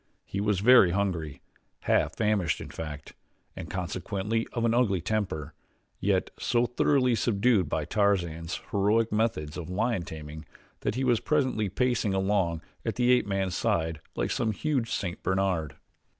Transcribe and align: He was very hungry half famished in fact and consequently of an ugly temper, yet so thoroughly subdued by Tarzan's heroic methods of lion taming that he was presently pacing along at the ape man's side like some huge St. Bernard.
He 0.25 0.41
was 0.41 0.61
very 0.61 0.89
hungry 0.89 1.43
half 1.81 2.15
famished 2.15 2.59
in 2.59 2.69
fact 2.71 3.13
and 3.55 3.69
consequently 3.69 4.47
of 4.51 4.65
an 4.65 4.73
ugly 4.73 4.99
temper, 4.99 5.53
yet 5.99 6.31
so 6.39 6.65
thoroughly 6.65 7.13
subdued 7.13 7.69
by 7.69 7.85
Tarzan's 7.85 8.59
heroic 8.71 9.11
methods 9.11 9.57
of 9.57 9.69
lion 9.69 10.01
taming 10.01 10.45
that 10.79 10.95
he 10.95 11.03
was 11.03 11.19
presently 11.19 11.69
pacing 11.69 12.15
along 12.15 12.63
at 12.83 12.95
the 12.95 13.11
ape 13.11 13.27
man's 13.27 13.53
side 13.53 14.01
like 14.15 14.31
some 14.31 14.53
huge 14.53 14.89
St. 14.91 15.21
Bernard. 15.21 15.75